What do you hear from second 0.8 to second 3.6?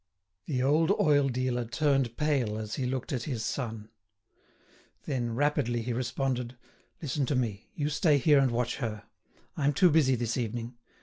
oil dealer turned pale as he looked at his